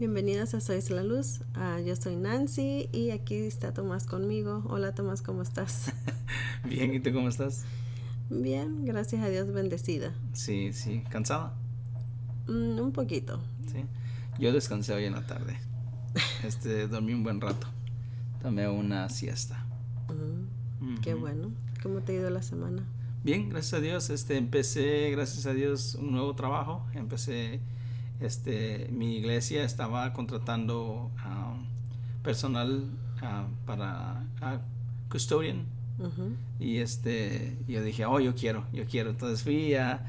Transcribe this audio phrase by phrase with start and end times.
[0.00, 1.42] Bienvenidos a Soy la Luz.
[1.52, 4.64] Ah, yo soy Nancy y aquí está Tomás conmigo.
[4.66, 5.92] Hola Tomás, ¿cómo estás?
[6.64, 7.66] Bien, ¿y tú cómo estás?
[8.30, 10.14] Bien, gracias a Dios, bendecida.
[10.32, 11.04] Sí, sí.
[11.10, 11.52] ¿Cansada?
[12.46, 13.42] Mm, un poquito.
[13.70, 13.84] Sí.
[14.38, 15.58] Yo descansé hoy en la tarde.
[16.44, 17.66] Este, dormí un buen rato.
[18.40, 19.66] Tomé una siesta.
[21.02, 21.52] Qué bueno.
[21.82, 22.86] ¿Cómo te ha ido la semana?
[23.22, 24.08] Bien, gracias a Dios.
[24.08, 26.86] Este, empecé, gracias a Dios, un nuevo trabajo.
[26.94, 27.60] Empecé
[28.20, 31.64] este, mi iglesia estaba contratando um,
[32.22, 32.84] personal
[33.22, 35.66] uh, para uh, custodian.
[36.58, 40.02] Y este yo dije oh yo quiero yo quiero entonces fui a,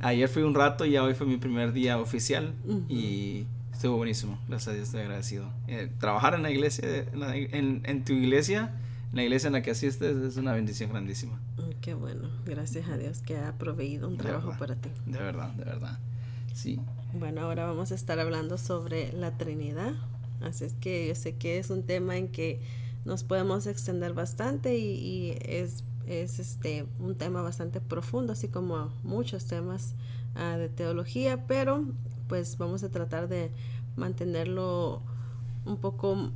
[0.00, 2.52] ayer fui un rato y hoy fue mi primer día oficial
[2.86, 5.50] y estuvo buenísimo gracias a Dios estoy agradecido.
[5.66, 8.74] Eh, trabajar en la iglesia en, en, tu iglesia
[9.10, 11.40] en la iglesia en la que asistes es una bendición grandísima.
[11.80, 14.90] Qué bueno gracias a Dios que ha proveído un trabajo para ti.
[15.06, 15.98] de verdad de verdad.
[16.52, 16.78] Sí
[17.12, 19.92] bueno, ahora vamos a estar hablando sobre la Trinidad.
[20.40, 22.60] Así es que yo sé que es un tema en que
[23.04, 29.46] nos podemos extender bastante y, es, es, este un tema bastante profundo, así como muchos
[29.46, 29.94] temas
[30.34, 31.84] ah, de teología, pero
[32.28, 33.50] pues vamos a tratar de
[33.96, 35.02] mantenerlo
[35.64, 36.30] un poco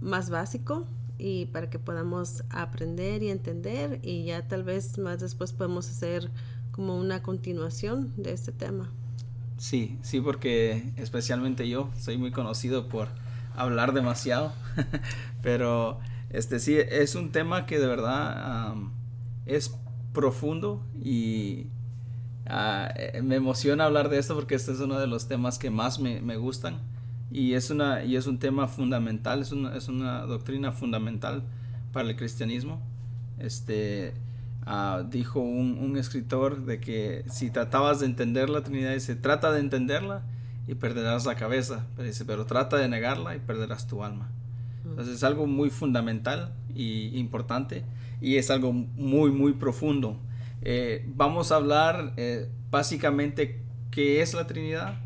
[0.00, 0.86] más básico
[1.18, 6.30] y para que podamos aprender y entender y ya tal vez más después podemos hacer
[6.70, 8.90] como una continuación de este tema.
[9.56, 13.08] Sí, sí, porque especialmente yo soy muy conocido por
[13.54, 14.52] hablar demasiado,
[15.42, 15.98] pero
[16.30, 18.74] este sí es un tema que de verdad
[19.46, 19.74] es
[20.12, 21.68] profundo y
[22.46, 25.98] eh, me emociona hablar de esto porque este es uno de los temas que más
[26.00, 26.80] me, me gustan
[27.30, 31.42] y es una y es un tema fundamental, es una, es una doctrina fundamental
[31.92, 32.80] para el cristianismo.
[33.38, 34.14] Este
[34.68, 39.60] Ah, dijo un, escritor de que si tratabas de entender la Trinidad, dice, trata de
[39.60, 40.24] entenderla
[40.66, 44.28] y perderás la cabeza, pero, dice, pero trata de negarla y perderás tu alma.
[44.84, 47.84] Entonces es algo muy fundamental y importante
[48.20, 50.18] y es algo muy, muy profundo.
[50.62, 53.62] Eh, vamos a hablar eh, básicamente
[53.92, 54.98] qué es la Trinidad.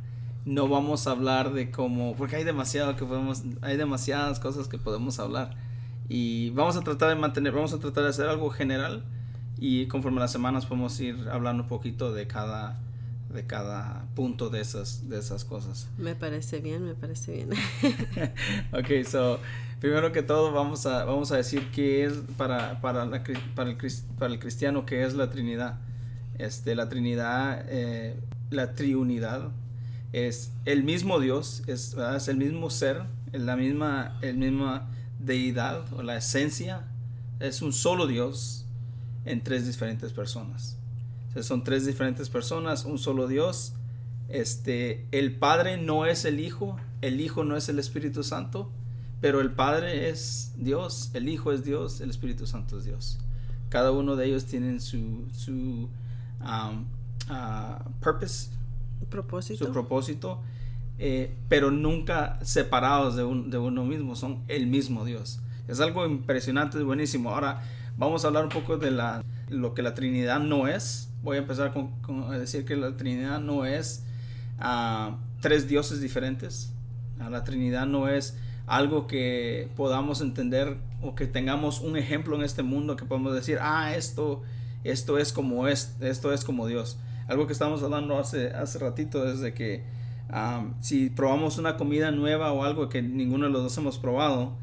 [0.47, 4.79] No vamos a hablar de cómo, porque hay demasiado que podemos, hay demasiadas cosas que
[4.79, 5.55] podemos hablar.
[6.09, 9.05] Y vamos a tratar de mantener, vamos a tratar de hacer algo general
[9.61, 12.81] y conforme las semanas podemos ir hablando un poquito de cada
[13.33, 15.89] de cada punto de esas de esas cosas.
[15.99, 17.51] Me parece bien, me parece bien.
[18.73, 19.39] ok, so
[19.81, 23.23] primero que todo vamos a vamos a decir qué es para para, la,
[23.55, 23.77] para, el,
[24.19, 25.79] para el cristiano qué es la Trinidad.
[26.39, 28.19] Este la Trinidad eh,
[28.51, 29.51] la triunidad
[30.13, 34.89] es el mismo Dios, es, es el mismo ser, la misma el misma
[35.21, 36.89] deidad o la esencia
[37.39, 38.67] es un solo Dios
[39.25, 40.77] en tres diferentes personas.
[41.43, 43.75] son tres diferentes personas, un solo Dios.
[44.29, 48.71] Este, el Padre no es el Hijo, el Hijo no es el Espíritu Santo,
[49.21, 53.19] pero el Padre es Dios, el Hijo es Dios, el Espíritu Santo es Dios.
[53.69, 55.89] Cada uno de ellos tienen su, su
[56.41, 56.87] um,
[57.29, 58.51] uh, purpose,
[59.09, 59.67] propósito.
[59.67, 60.41] su propósito,
[60.99, 65.41] eh, pero nunca separados de, de uno mismo, son el mismo Dios.
[65.69, 67.31] Es algo impresionante, es buenísimo.
[67.31, 67.63] Ahora,
[68.01, 71.13] Vamos a hablar un poco de la, lo que la Trinidad no es.
[71.23, 74.07] Voy a empezar con, decir que la Trinidad no es
[74.59, 76.73] ah, tres dioses diferentes.
[77.19, 82.43] Ah, la Trinidad no es algo que podamos entender o que tengamos un ejemplo en
[82.43, 84.41] este mundo que podemos decir, ah, esto,
[84.83, 86.99] esto es como es, esto es como Dios.
[87.29, 89.85] Algo que estamos hablando hace, hace ratito es de que
[90.31, 94.57] ah, si probamos una comida nueva o algo que ninguno de los dos hemos probado,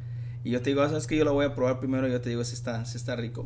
[0.48, 2.30] y yo te digo, ah, sabes que yo lo voy a probar primero, yo te
[2.30, 3.46] digo si está, si está rico.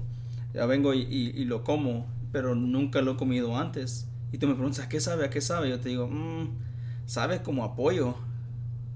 [0.54, 4.08] Ya vengo y, lo como, pero nunca lo he comido antes.
[4.32, 5.26] Y tú me preguntas, ¿a qué sabe?
[5.26, 5.68] ¿A qué sabe?
[5.72, 6.50] Yo te digo, mmm,
[7.08, 8.14] sabe como apoyo,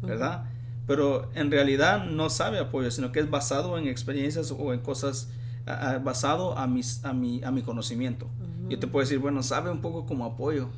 [0.03, 0.44] ¿verdad?
[0.85, 5.29] Pero en realidad no sabe apoyo, sino que es basado en experiencias o en cosas,
[6.03, 8.27] basado a, mis, a, mi, a mi conocimiento.
[8.69, 10.69] Yo te puedo decir, bueno, sabe un poco como apoyo.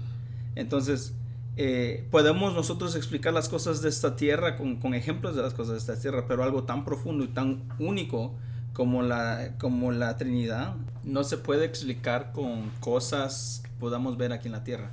[0.56, 1.14] Entonces,
[1.60, 5.80] eh, podemos nosotros explicar las cosas de esta tierra con, ejemplos de las cosas de
[5.80, 8.36] esta tierra, pero algo tan profundo y tan único
[8.74, 14.48] como la, como la Trinidad no se puede explicar con cosas que podamos ver aquí
[14.48, 14.92] en la tierra.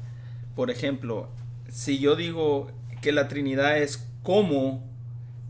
[0.57, 1.29] Por ejemplo,
[1.69, 2.71] si yo digo
[3.03, 4.83] que la Trinidad es como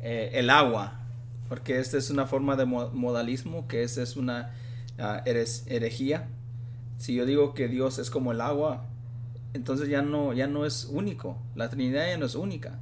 [0.01, 1.01] eh, el agua,
[1.49, 4.51] porque esta es una forma de modalismo, que esta es una
[4.99, 6.27] uh, herejía.
[6.99, 8.87] Si yo digo que Dios es como el agua,
[9.55, 11.39] entonces ya no, ya no es único.
[11.55, 12.79] La Trinidad ya no es única.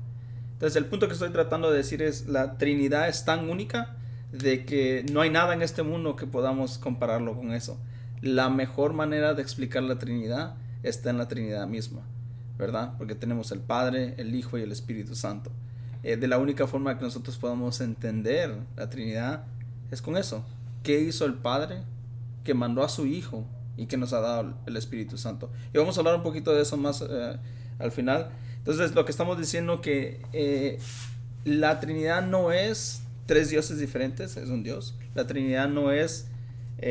[0.54, 3.96] Entonces el punto que estoy tratando de decir es, la Trinidad es tan única
[4.32, 7.78] de que no hay nada en este mundo que podamos compararlo con eso.
[8.22, 12.02] La mejor manera de explicar la Trinidad está en la Trinidad misma,
[12.58, 12.94] ¿verdad?
[12.96, 15.52] Porque tenemos el Padre, el Hijo y el Espíritu Santo.
[16.02, 19.44] eh, de la única forma que nosotros podamos entender la Trinidad
[19.90, 20.44] es con eso.
[20.82, 21.82] ¿Qué hizo el Padre?
[22.44, 23.46] Que mandó a su Hijo
[23.76, 25.50] y que nos ha dado el Espíritu Santo.
[25.72, 27.36] Y vamos a hablar un poquito de eso más eh,
[27.78, 28.30] al final.
[28.58, 30.78] Entonces, lo que estamos diciendo que eh,
[31.44, 34.94] la Trinidad no es tres dioses diferentes, es un Dios.
[35.14, 36.28] La Trinidad no es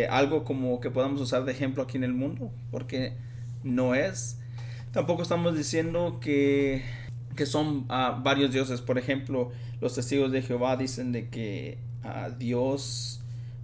[0.10, 3.14] algo como que podamos usar de ejemplo aquí en el mundo, porque
[3.64, 4.38] no es.
[4.94, 6.82] Tampoco estamos diciendo que
[7.36, 8.82] que son ah, varios dioses.
[8.82, 13.21] Por ejemplo, los testigos de Jehová dicen de que ah, Dios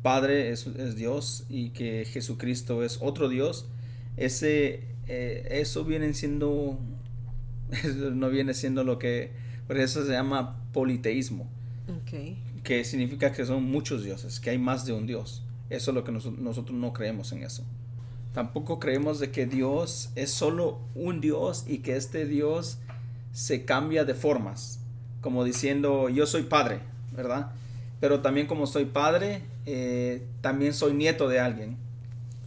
[0.07, 3.68] Padre es, Dios y que Jesucristo es otro Dios.
[4.15, 6.80] Ese, eh, eso viene siendo,
[8.13, 9.31] no viene siendo lo que,
[9.68, 11.50] por eso se llama politeísmo.
[12.63, 15.44] Que significa que son muchos dioses, que hay más de un Dios.
[15.69, 17.65] Eso es lo que nosotros no creemos en eso.
[18.33, 22.77] Tampoco creemos de que Dios es solo un Dios y que este Dios
[23.33, 24.80] se cambia de formas,
[25.19, 26.80] como diciendo yo soy padre,
[27.13, 27.51] ¿verdad?
[28.00, 31.78] Pero también como soy padre, eh, también soy nieto de alguien.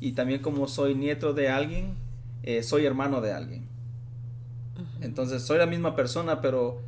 [0.00, 1.94] Y también como soy nieto de alguien,
[2.42, 3.68] eh, soy hermano de alguien.
[5.00, 6.80] Entonces soy la misma persona, pero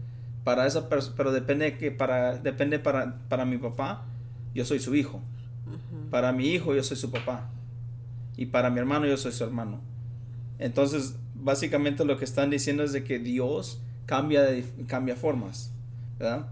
[0.45, 4.05] para esa pero depende que para depende para, para mi papá,
[4.55, 5.21] yo soy su hijo.
[6.11, 7.51] Para mi hijo yo soy su papá.
[8.37, 9.81] Y para mi hermano yo soy su hermano.
[10.59, 15.73] Entonces, básicamente lo que están diciendo es de que Dios cambia, de, cambia formas,
[16.19, 16.47] ¿verdad?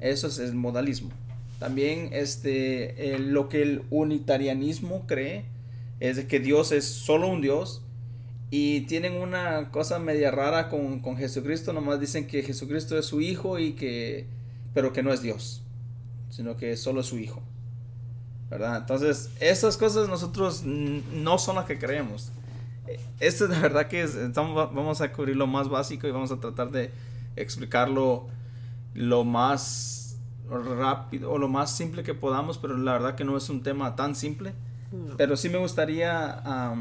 [0.00, 1.10] Eso es el modalismo.
[1.58, 5.44] También este, lo que el unitarianismo cree
[6.00, 7.82] es de que Dios es solo un Dios
[8.50, 13.20] y tienen una cosa media rara con, con, Jesucristo, nomás dicen que Jesucristo es su
[13.20, 14.26] hijo y que,
[14.74, 15.62] pero que no es Dios,
[16.30, 17.42] sino que es solo su hijo.
[18.50, 18.76] ¿Verdad?
[18.76, 22.30] Entonces, esas cosas nosotros no son las que creemos
[23.20, 26.38] esto es de verdad que estamos, vamos a cubrir lo más básico y vamos a
[26.38, 26.90] tratar de
[27.34, 28.26] explicarlo
[28.94, 30.05] lo más
[30.48, 33.96] rápido o lo más simple que podamos, pero la verdad que no es un tema
[33.96, 34.52] tan simple.
[35.16, 36.74] Pero sí me gustaría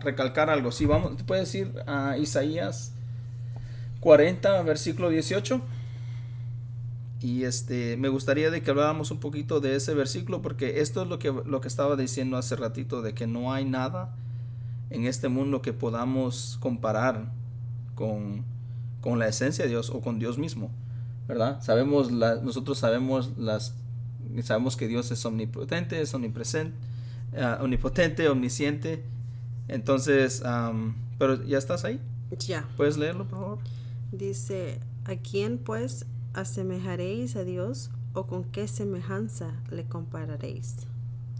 [0.00, 0.72] recalcar algo.
[0.72, 2.92] Si vamos, ¿te puedes ir a Isaías
[4.00, 5.60] 40, versículo 18?
[7.22, 11.08] Y este, me gustaría de que habláramos un poquito de ese versículo porque esto es
[11.08, 14.14] lo que, lo que estaba diciendo hace ratito, de que no hay nada
[14.90, 17.30] en este mundo que podamos comparar
[17.94, 18.44] con,
[19.04, 20.70] la esencia de Dios o con Dios mismo,
[21.30, 21.62] ¿verdad?
[21.62, 23.74] Sabemos nosotros sabemos las
[24.42, 26.76] sabemos que Dios es omnipotente, es omnipresente,
[27.32, 29.04] uh, omnipotente, omnisciente.
[29.68, 30.42] Entonces,
[31.18, 32.00] pero ya estás ahí.
[32.46, 32.68] Ya.
[32.76, 33.58] ¿Puedes leerlo, por favor?
[34.10, 40.78] Dice, ¿a quién pues asemejaréis a Dios o con qué semejanza le compararéis?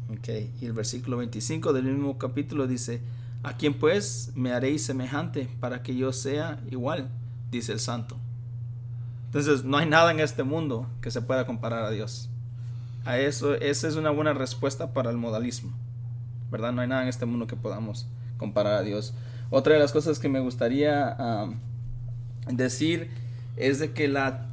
[0.09, 0.29] Ok,
[0.61, 3.01] y el versículo 25 del mismo capítulo dice,
[3.43, 7.09] ¿A quién pues me haréis semejante para que yo sea igual?
[7.51, 8.17] Dice el santo.
[9.31, 12.29] Entonces no hay nada en este mundo que se pueda comparar a Dios.
[13.05, 15.71] A eso, esa es una buena respuesta para el modalismo.
[16.51, 16.73] ¿Verdad?
[16.73, 19.15] No hay nada en este mundo que podamos comparar a Dios.
[19.51, 21.17] Otra de las cosas que me gustaría
[22.49, 23.09] decir
[23.55, 24.47] es de que la,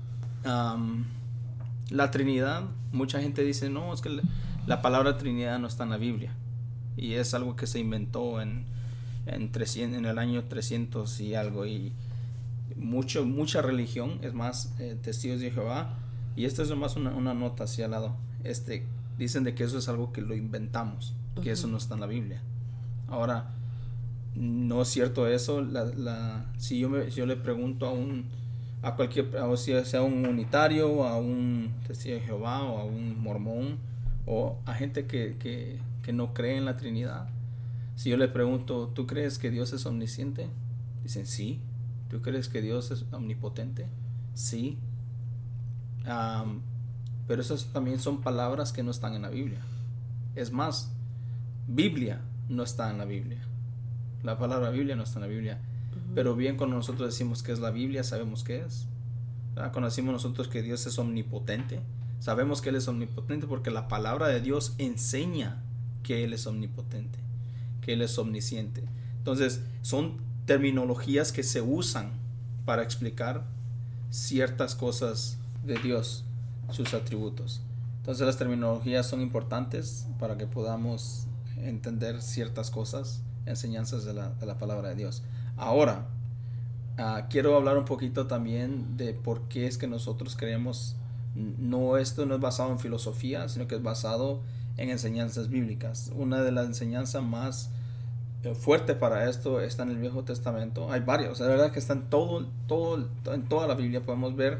[1.90, 4.22] la Trinidad, mucha gente dice, no, es que
[4.68, 6.36] la palabra Trinidad no está en la Biblia.
[6.98, 8.66] Y es algo que se inventó en,
[9.26, 11.66] en, 300, en el año 300 y algo.
[11.66, 11.94] Y
[12.76, 15.98] mucho, mucha religión, es más, eh, testigos de Jehová.
[16.36, 18.16] Y esto es nomás una, una nota hacia al lado.
[18.44, 18.86] Este,
[19.18, 22.08] dicen de que eso es algo que lo inventamos, que eso no está en la
[22.08, 22.42] Biblia.
[23.08, 23.54] Ahora,
[24.36, 25.62] no es cierto eso.
[25.62, 28.26] La, la, si, yo me, yo le pregunto a un
[28.84, 33.80] a cualquier, o sea un unitario, a un testigo de Jehová o a un mormón
[34.28, 37.30] o a gente que, que, que no cree en la Trinidad,
[37.96, 40.50] si yo le pregunto, ¿tú crees que Dios es omnisciente?
[41.02, 41.60] Dicen, sí.
[42.10, 43.88] ¿Tú crees que Dios es omnipotente?
[44.34, 44.78] Sí.
[47.28, 49.60] pero esas también son palabras que no están en la Biblia.
[50.36, 50.92] Es más,
[51.68, 53.42] Biblia no está en la Biblia.
[54.24, 55.60] La palabra Biblia no está en la Biblia.
[56.16, 58.88] Pero bien cuando nosotros decimos que es la Biblia, sabemos qué es.
[59.56, 61.82] Cuando decimos nosotros que Dios es omnipotente,
[62.20, 65.64] sabemos que Él es omnipotente porque la palabra de Dios enseña
[66.04, 67.28] que Él es omnipotente
[67.88, 68.84] que Él es omnisciente.
[69.18, 72.10] Entonces, son terminologías que se usan
[72.66, 73.44] para explicar
[74.10, 76.24] ciertas cosas de Dios,
[76.72, 77.62] sus atributos.
[77.98, 81.28] Entonces las terminologías son importantes para que podamos
[81.58, 85.22] entender ciertas cosas, enseñanzas de la, palabra de Dios.
[85.58, 86.08] Ahora,
[86.98, 90.96] ah, quiero hablar un poquito también de por qué es que nosotros creemos,
[91.36, 94.42] no esto no es basado en filosofía, sino que es basado
[94.78, 96.10] en enseñanzas bíblicas.
[96.16, 97.70] Una de las enseñanzas más
[98.56, 100.92] fuerte para esto está en el Viejo Testamento.
[100.92, 104.60] Hay varios, la verdad que están todo, todo, en toda la Biblia podemos ver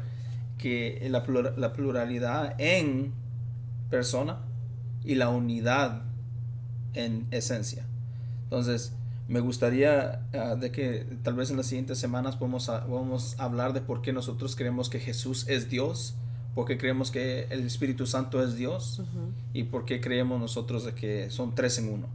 [0.58, 1.24] que la,
[1.56, 3.12] la pluralidad en
[3.90, 4.38] persona
[5.04, 6.02] y la unidad
[6.94, 7.86] en esencia.
[8.44, 8.92] Entonces,
[9.28, 12.84] me gustaría ah, de que tal vez en las siguientes semanas podamos, a,
[13.38, 16.14] hablar de por qué nosotros creemos que Jesús es Dios,
[16.54, 19.02] por qué creemos que el Espíritu Santo es Dios
[19.52, 22.06] y por qué creemos nosotros de que son tres en uno.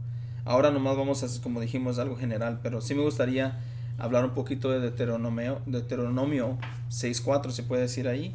[0.44, 3.60] Ahora nomás vamos a, como dijimos, algo general, pero sí me gustaría
[3.98, 6.58] hablar un poquito de Deuteronomio, Deuteronomio
[6.90, 8.34] 6.4, se puede decir ahí.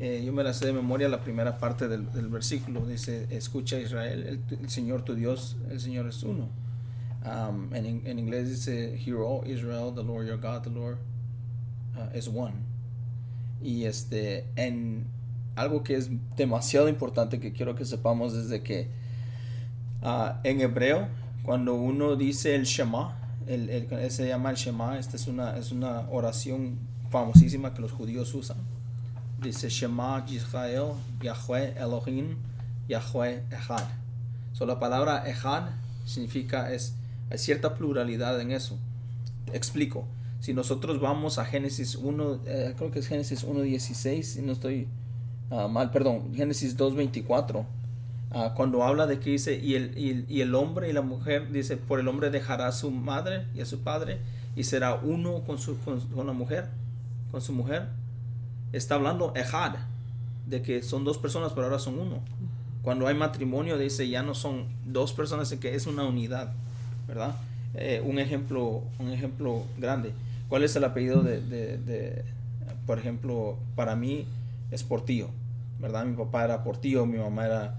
[0.00, 2.86] Eh, yo me la sé de memoria la primera parte del, versículo.
[2.86, 6.48] Dice, escucha Israel, el, Señor tu Dios, el Señor es uno.
[7.24, 10.98] Um, en, en, inglés dice, Hear Israel, the Lord your God, the Lord
[11.96, 12.54] uh, is one.
[13.60, 15.06] Y este, en
[15.56, 18.88] algo que es demasiado importante que quiero que sepamos desde que
[20.02, 21.08] uh, en hebreo,
[21.48, 25.72] cuando uno dice el Shema, el, el, se llama el Shema, esta es una, es
[25.72, 26.78] una oración
[27.08, 28.58] famosísima que los judíos usan.
[29.40, 32.36] Dice Shema Yisrael, Yahweh Elohim,
[32.86, 33.86] Yahweh Echad.
[34.52, 35.70] So, la palabra Echad
[36.04, 36.96] significa, es,
[37.30, 38.76] hay cierta pluralidad en eso.
[39.54, 40.04] Explico.
[40.40, 44.86] Si nosotros vamos a Génesis 1, eh, creo que es Génesis 1.16, si no estoy
[45.48, 47.64] uh, mal, perdón, Génesis 2.24
[48.30, 51.78] Ah, cuando habla de que dice, y el, y, el, hombre y la mujer, dice,
[51.78, 54.18] por el hombre dejará a su madre y a su padre
[54.54, 56.68] y será uno con, su, con, la mujer,
[57.30, 57.88] con su mujer.
[58.72, 59.76] Está hablando ejad,
[60.46, 62.20] de que son dos personas, pero ahora son uno.
[62.82, 66.52] Cuando hay matrimonio, dice, ya no son dos personas, que es una unidad,
[67.06, 67.34] ¿verdad?
[67.74, 70.12] Eh, un, ejemplo, un ejemplo grande.
[70.50, 72.24] ¿Cuál es el apellido de, de, de,
[72.86, 74.26] por ejemplo, para mí
[74.70, 75.30] es Portillo,
[75.78, 76.04] ¿verdad?
[76.04, 77.78] Mi papá era Portillo, mi mamá era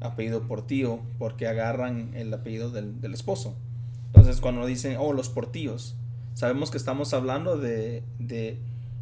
[0.00, 3.54] apellido Portillo porque agarran el apellido del, esposo.
[4.06, 5.94] Entonces cuando dicen, oh, los Portillos,
[6.34, 8.58] sabemos que estamos hablando de, de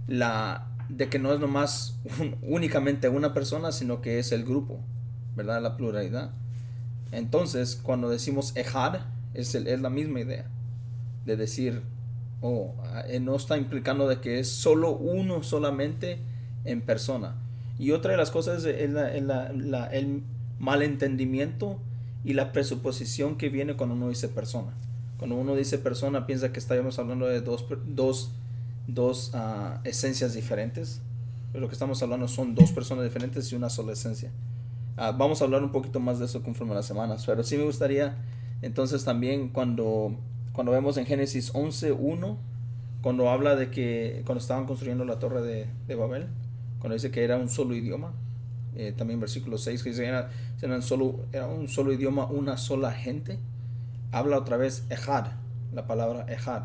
[0.07, 1.99] la de que no es nomás
[2.43, 4.81] únicamente una persona, sino que es el grupo,
[5.37, 5.63] ¿verdad?
[5.63, 6.31] La pluralidad.
[7.13, 9.01] Entonces, cuando decimos ejad,
[9.35, 10.47] es, es la misma idea
[11.27, 11.83] de decir,
[12.41, 12.75] oh,
[13.07, 16.19] eh, no está implicando de que es solo uno solamente
[16.65, 17.37] en persona.
[17.79, 20.23] Y otra de las cosas es la, la, el
[20.59, 21.79] malentendimiento
[22.25, 24.73] y la presuposición que viene cuando uno dice persona.
[25.19, 28.33] Cuando uno dice persona piensa que estamos hablando de dos, dos,
[28.87, 31.01] dos ah, esencias diferentes,
[31.53, 34.31] pero lo que estamos hablando son dos personas diferentes y una sola esencia.
[34.97, 37.65] Ah, vamos a hablar un poquito más de eso conforme las semanas, pero sí me
[37.65, 38.17] gustaría
[38.63, 40.17] entonces también cuando,
[40.53, 42.37] cuando vemos en Génesis 11.1,
[43.03, 46.27] cuando habla de que cuando estaban construyendo la torre de, de Babel,
[46.81, 48.13] cuando dice que era un solo idioma,
[48.77, 50.31] eh, también versículo 6, que dice era,
[50.83, 53.39] solo, era un solo idioma, una sola gente.
[54.13, 55.27] Habla otra vez Ejad,
[55.73, 56.65] la palabra Ejad.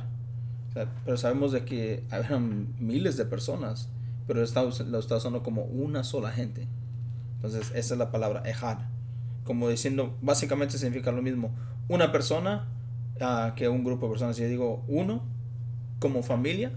[1.06, 3.90] pero sabemos de que eran miles de personas,
[4.28, 6.68] pero está, lo está usando como una sola gente.
[7.36, 8.78] Entonces, esa es la palabra Ejad.
[9.44, 11.52] Como diciendo, básicamente significa lo mismo.
[11.90, 12.68] Una persona
[13.20, 14.38] uh, que un grupo de personas.
[14.38, 15.22] Si yo digo uno,
[16.00, 16.72] como familia,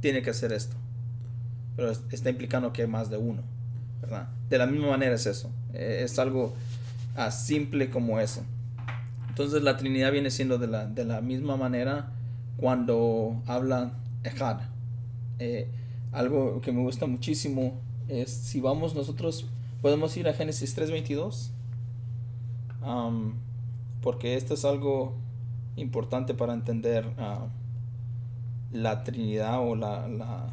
[0.00, 0.76] tiene que hacer esto.
[1.76, 3.42] Pero está implicando que hay más de uno.
[4.48, 5.50] De la misma manera es eso.
[5.72, 6.54] Eh, es algo
[7.14, 8.42] as simple como eso.
[9.28, 12.10] Entonces la Trinidad viene siendo de la, de la misma manera
[12.56, 13.92] cuando habla
[14.24, 14.60] Ejad.
[15.38, 15.68] Eh,
[16.12, 19.46] algo que me gusta muchísimo es si vamos nosotros,
[19.80, 21.50] podemos ir a Génesis 3.22.
[24.02, 25.14] porque esto es algo
[25.76, 27.48] importante para entender uh,
[28.72, 30.48] la Trinidad o la, la,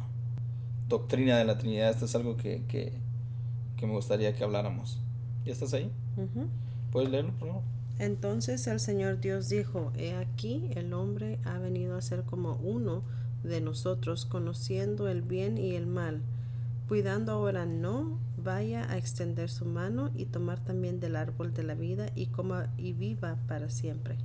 [0.88, 1.90] doctrina de la Trinidad.
[1.90, 2.92] Esto es algo que
[3.78, 5.00] que me gustaría que habláramos.
[5.46, 5.90] ¿Ya estás ahí?
[6.92, 7.62] ¿Puedes leerlo, por favor?
[7.98, 13.02] Entonces el Señor Dios dijo, He aquí el hombre ha venido a ser como uno
[13.42, 16.20] de nosotros, conociendo el bien y el mal.
[16.88, 21.74] Cuidando ahora no vaya a extender su mano y tomar también del árbol de la
[21.74, 24.16] vida y coma y viva para siempre.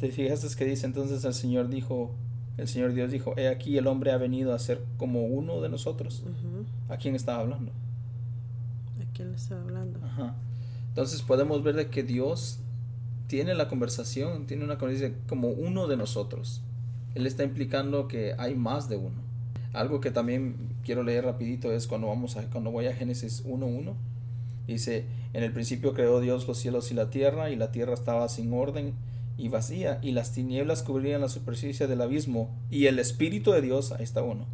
[0.00, 2.14] ¿Te fijas que dice entonces el Señor dijo,
[2.56, 5.68] el Señor Dios dijo, he aquí el hombre ha venido a ser como uno de
[5.68, 6.24] nosotros?
[6.88, 7.72] ¿A quién estaba hablando?
[9.14, 10.00] Quién le está hablando.
[10.88, 12.60] Entonces podemos ver de que Dios
[13.28, 16.62] tiene la conversación, tiene una conversación como uno de nosotros.
[17.14, 19.16] Él está implicando que hay más de uno.
[19.72, 23.94] Algo que también quiero leer rapidito es cuando vamos a, cuando voy a Génesis 1.1.
[24.66, 28.28] Dice, en el principio creó Dios los cielos y la tierra, y la tierra estaba
[28.28, 28.94] sin orden
[29.36, 33.92] y vacía, y las tinieblas cubrían la superficie del abismo, y el Espíritu de Dios,
[33.92, 34.46] ahí está uno,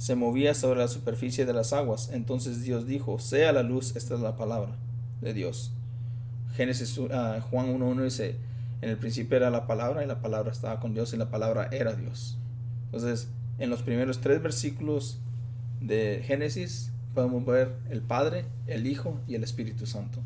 [0.00, 2.08] se movía sobre la superficie de las aguas.
[2.10, 4.72] Entonces Dios dijo, sea la luz, esta es la palabra
[5.20, 5.72] de Dios.
[6.56, 7.08] Génesis, uh,
[7.50, 8.36] Juan 1.1 dice,
[8.80, 11.68] en el principio era la palabra y la palabra estaba con Dios y la palabra
[11.70, 12.38] era Dios.
[12.86, 13.28] Entonces,
[13.58, 15.18] en los primeros tres versículos
[15.82, 20.20] de Génesis podemos ver el Padre, el Hijo y el Espíritu Santo.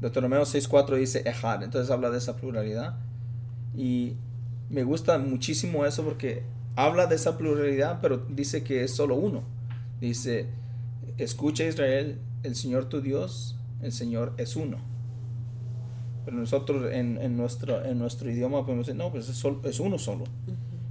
[0.00, 2.96] Deuteronomio 6.4 dice Ejad, entonces habla de esa pluralidad.
[3.76, 4.14] Y
[4.70, 6.44] me gusta muchísimo eso porque
[6.78, 9.42] habla de esa pluralidad, pero dice que es solo uno.
[10.00, 10.46] Dice,
[11.16, 14.76] escucha Israel, el Señor tu Dios, el Señor es uno.
[16.24, 20.22] Pero nosotros en, nuestro, en nuestro idioma podemos decir, no, pues es, es uno solo.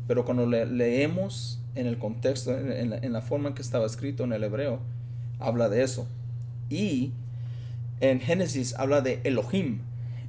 [0.10, 4.26] Pero cuando le, leemos en el contexto, en, en, la forma en que estaba escrito
[4.26, 4.82] en el hebreo,
[5.40, 6.06] habla de eso.
[6.70, 7.14] Y
[8.02, 9.80] en Génesis habla de Elohim.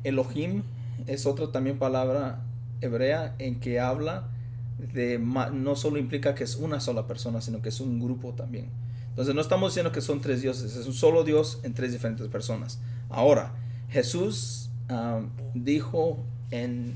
[0.05, 0.63] Elohim
[1.09, 2.45] es otra también palabra
[2.81, 4.29] hebrea en que habla
[4.79, 8.71] de no solo implica que es una sola persona, sino que es un grupo también.
[9.11, 12.29] Entonces no estamos diciendo que son tres dioses, es un solo Dios en tres diferentes
[12.29, 12.79] personas.
[13.11, 13.53] Ahora,
[13.89, 16.95] Jesús um, dijo en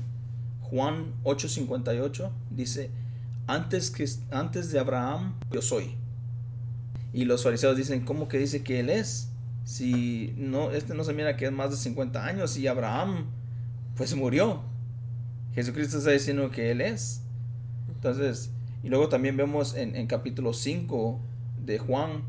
[0.61, 2.89] Juan 8:58, dice,
[3.45, 5.95] antes, que, antes de Abraham yo soy.
[7.11, 9.29] Y los fariseos dicen, ¿cómo que dice que él es?
[9.65, 13.25] Si no, este no se mira que es más de 50 años y Abraham
[13.95, 14.61] pues murió.
[15.53, 17.22] Jesucristo está diciendo que él es.
[18.03, 18.51] Entonces,
[18.83, 21.21] y luego también vemos en, capítulo 5
[21.65, 22.23] de Juan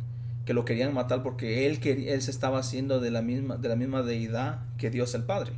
[0.44, 3.74] que lo querían matar porque él, él se estaba haciendo de la, misma, de la
[3.74, 5.50] misma deidad que Dios el Padre.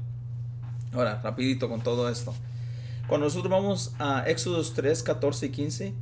[0.94, 2.34] Ahora, rapidito con todo esto.
[3.08, 5.92] Cuando nosotros vamos a Éxodos 3, 14 y 15,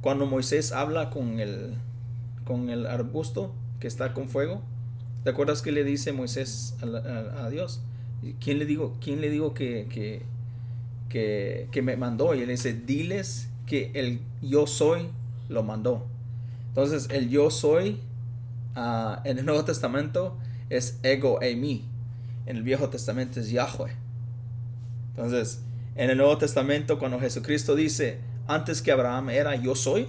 [0.00, 1.74] cuando Moisés habla con el,
[2.46, 4.62] con el arbusto que está con fuego,
[5.24, 7.82] ¿te acuerdas que le dice Moisés a, Dios?
[8.40, 12.34] ¿Quién le digo, quién le digo que, que, que, me mandó?
[12.34, 15.10] Y él dice, diles que el yo soy
[15.48, 16.06] lo mandó.
[16.68, 18.00] Entonces, el yo soy
[18.74, 20.36] ah, en el Nuevo Testamento
[20.70, 21.84] es ego e mi.
[22.46, 23.92] En el Viejo Testamento es Yahweh.
[25.10, 25.60] Entonces,
[25.96, 30.08] en el Nuevo Testamento, cuando Jesucristo dice, antes que Abraham era yo soy,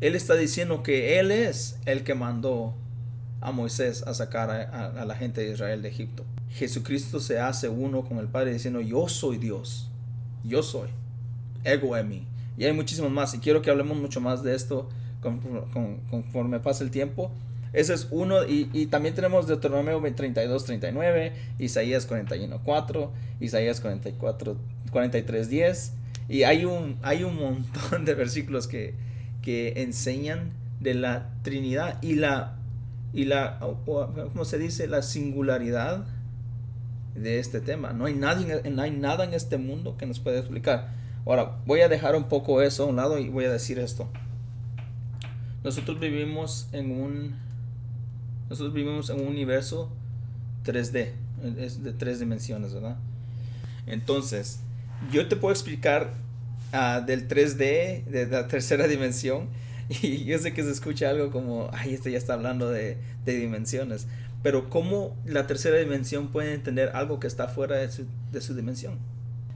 [0.00, 2.74] Él está diciendo que Él es el que mandó
[3.40, 6.24] a Moisés a sacar a, la gente de Israel de Egipto.
[6.50, 9.90] Jesucristo se hace uno con el Padre diciendo, yo soy Dios,
[10.42, 10.88] yo soy,
[11.62, 12.26] ego en mí.
[12.56, 14.88] Y hay muchísimos más, y quiero que hablemos mucho más de esto
[16.10, 17.30] conforme pasa el tiempo.
[17.72, 24.56] Ese es uno, y, también tenemos Deuteronomio 32, 39, Isaías 41, 4, Isaías 44,
[24.92, 25.92] 43, 10,
[26.28, 28.94] y hay un, hay un montón de versículos que,
[29.42, 32.58] que enseñan de la Trinidad y la
[33.14, 34.88] y la, ¿cómo se dice?
[34.88, 36.04] La singularidad
[37.14, 37.92] de este tema.
[37.92, 40.88] No hay, nadie, no hay nada en este mundo que nos pueda explicar.
[41.26, 44.08] Ahora, voy a dejar un poco eso a un lado y voy a decir esto.
[45.62, 47.44] Nosotros vivimos en un
[48.48, 49.90] nosotros vivimos en un universo
[50.64, 51.12] 3D,
[51.58, 52.96] es de tres dimensiones, ¿verdad?
[53.86, 54.60] Entonces,
[55.10, 56.12] yo te puedo explicar
[56.72, 59.48] uh, del 3D, de la tercera dimensión,
[59.88, 64.06] Y yo sé que se escucha algo como, ay, este ya está hablando de, dimensiones.
[64.42, 68.54] Pero ¿cómo la tercera dimensión puede entender algo que está fuera de su, de su
[68.54, 68.98] dimensión?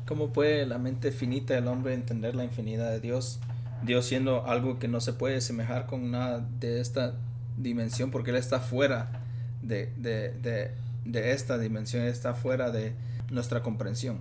[0.09, 3.40] ¿Cómo puede la mente finita del hombre entender la infinidad de Dios?
[3.83, 7.16] Dios siendo algo que no se puede semejar con nada de esta
[7.59, 9.23] dimensión porque Él está fuera
[9.61, 10.73] de, de,
[11.05, 12.94] de, esta dimensión, está fuera de
[13.31, 14.21] nuestra comprensión.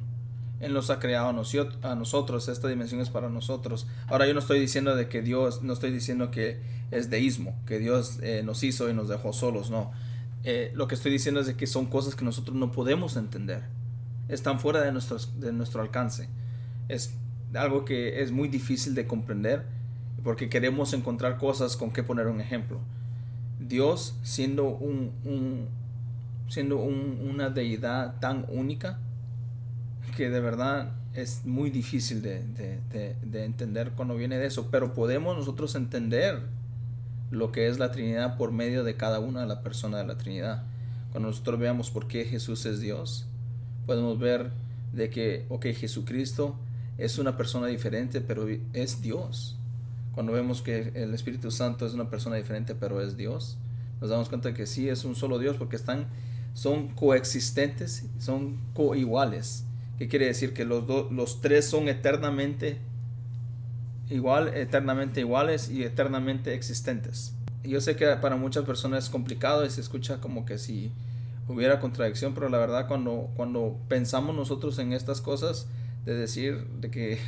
[0.60, 3.88] Él nos ha creado a nosotros, esta dimensión es para nosotros.
[4.08, 6.60] Ahora yo no estoy diciendo de que Dios, no estoy diciendo que
[6.92, 9.94] es deísmo, que Dios eh, nos hizo y nos dejó solos, no.
[10.44, 13.77] Eh, lo que estoy diciendo es de que son cosas que nosotros no podemos entender.
[14.30, 14.92] Están fuera de,
[15.38, 16.30] de nuestro alcance.
[16.90, 17.14] Es
[17.54, 19.66] algo que es muy difícil de comprender
[20.24, 22.80] porque queremos encontrar cosas con que poner un ejemplo.
[23.60, 25.68] Dios siendo, un,
[26.50, 29.00] siendo una deidad tan única,
[30.16, 32.44] que de verdad es muy difícil de,
[33.34, 36.42] entender cuando viene de eso, pero podemos nosotros entender
[37.32, 40.18] lo que es la Trinidad por medio de cada una de las personas de la
[40.18, 40.64] Trinidad.
[41.12, 43.28] Cuando nosotros veamos por qué Jesús es Dios,
[43.88, 44.52] podemos ver
[44.94, 46.56] de que, ok, Jesucristo
[47.00, 49.58] es una persona diferente, pero es Dios.
[50.14, 53.58] Cuando vemos que el Espíritu Santo es una persona diferente, pero es Dios,
[54.02, 56.06] nos damos cuenta que sí es un solo Dios porque están,
[56.54, 59.64] son coexistentes, son coiguales.
[59.98, 60.54] ¿Qué quiere decir?
[60.54, 62.78] Que los, los tres son eternamente
[64.10, 67.34] igual, eternamente iguales y eternamente existentes.
[67.64, 70.92] Yo sé que para muchas personas es complicado y se escucha como que si
[71.48, 75.68] hubiera contradicción, pero la verdad cuando, cuando pensamos nosotros en estas cosas,
[76.06, 77.20] de decir de que,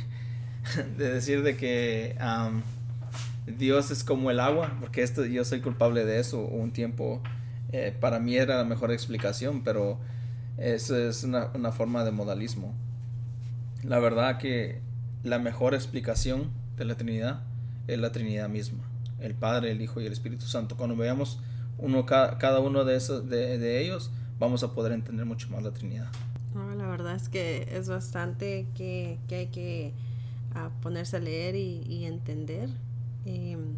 [0.96, 2.16] de decir de que
[3.46, 7.22] Dios es como el agua, porque esto yo soy culpable de eso un tiempo,
[7.72, 9.98] eh, para mí era la mejor explicación, pero
[10.56, 12.74] eso es una, forma de modalismo.
[13.82, 14.80] La verdad que
[15.22, 17.42] la mejor explicación de la Trinidad
[17.86, 18.84] es la Trinidad misma.
[19.20, 20.76] El Padre, el Hijo y el Espíritu Santo.
[20.76, 21.40] Cuando veamos
[21.80, 26.08] uno, cada, uno de, esos, de, ellos, vamos a poder entender mucho más la Trinidad.
[26.76, 29.92] la verdad es que es bastante que, hay que
[30.54, 32.68] ah, ponerse a leer y, entender.
[33.26, 33.76] Em,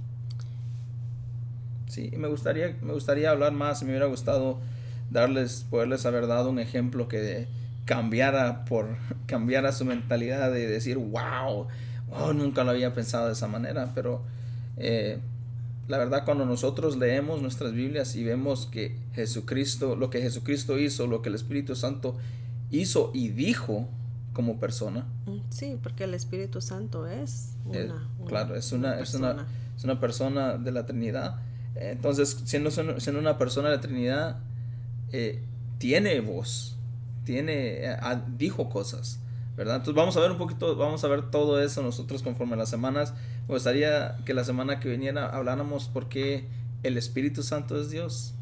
[1.88, 4.60] sí, me gustaría, me gustaría hablar más, me hubiera gustado
[5.10, 7.46] darles, poderles haber dado un ejemplo que
[7.84, 11.66] cambiara por cambiara su mentalidad de decir wow,
[12.08, 14.22] wow nunca lo había pensado de esa manera pero
[14.76, 15.18] eh,
[15.88, 21.06] la verdad cuando nosotros leemos nuestras Biblias y vemos que Jesucristo lo que Jesucristo hizo
[21.06, 22.16] lo que el Espíritu Santo
[22.70, 23.88] hizo y dijo
[24.32, 29.14] como persona mm, sí porque el Espíritu Santo es eh, una, claro es una, es
[29.14, 31.40] una es una persona de la Trinidad
[31.74, 34.40] entonces siendo siendo una persona de la Trinidad
[35.10, 35.42] eh,
[35.78, 36.76] tiene voz
[37.24, 37.96] tiene, eh,
[38.36, 39.20] dijo cosas,
[39.56, 39.76] ¿verdad?
[39.76, 42.70] Entonces vamos a ver un poquito, vamos a ver todo eso nosotros conforme a las
[42.70, 43.14] semanas.
[43.48, 46.46] Me gustaría que la semana que viniera habláramos por qué
[46.82, 48.34] el Espíritu Santo es Dios.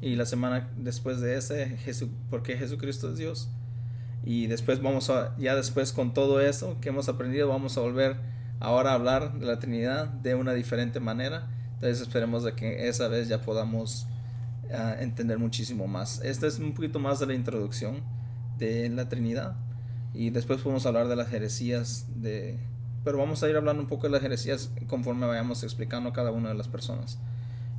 [0.00, 3.48] Y la semana después de ese, Jesús, por qué Jesucristo es Dios.
[4.24, 8.16] Y después vamos a, ya después con todo eso que hemos aprendido, vamos a volver
[8.60, 11.48] ahora a hablar de la Trinidad de una diferente manera.
[11.74, 14.06] Entonces esperemos de que esa vez ya podamos
[15.00, 16.20] entender muchísimo más.
[16.24, 18.02] Esta es un poquito más de la introducción
[18.58, 19.56] de la Trinidad
[20.14, 22.58] y después podemos hablar de las heresías de
[23.06, 26.32] pero vamos a ir hablando un poco de las heresías conforme vayamos explicando a cada
[26.32, 27.20] una de las personas.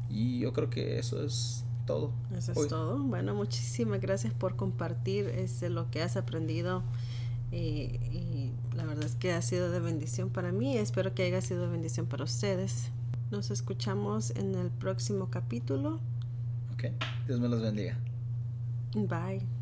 [0.10, 2.14] Y yo creo que eso es todo.
[2.34, 3.04] Eso es todo.
[3.04, 6.82] Bueno, muchísimas gracias por compartir este, lo que has aprendido.
[7.52, 10.78] Y, y, la verdad es que ha sido de bendición para mí.
[10.78, 12.90] Espero que haya sido de bendición para ustedes.
[13.30, 16.00] Nos escuchamos en el próximo capítulo.
[16.72, 16.86] Ok,
[17.28, 17.98] Dios me los bendiga.
[18.96, 19.57] Bye.